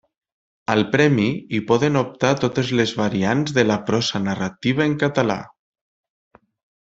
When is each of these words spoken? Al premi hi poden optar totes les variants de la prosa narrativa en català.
Al 0.75 0.79
premi 0.95 1.25
hi 1.57 1.59
poden 1.71 1.99
optar 2.01 2.31
totes 2.45 2.71
les 2.81 2.93
variants 3.03 3.53
de 3.61 3.65
la 3.73 3.77
prosa 3.91 4.23
narrativa 4.31 4.89
en 4.93 4.97
català. 5.05 5.37